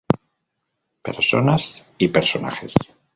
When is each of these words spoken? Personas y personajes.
Personas 1.03 1.85
y 1.99 2.07
personajes. 2.07 2.73